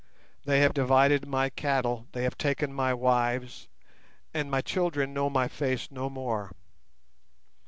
They 0.45 0.61
have 0.61 0.73
divided 0.73 1.27
my 1.27 1.51
cattle; 1.51 2.07
they 2.13 2.23
have 2.23 2.35
taken 2.35 2.73
my 2.73 2.91
wives; 2.91 3.67
and 4.33 4.49
my 4.49 4.61
children 4.61 5.13
know 5.13 5.29
my 5.29 5.47
face 5.47 5.91
no 5.91 6.09
more. 6.09 6.53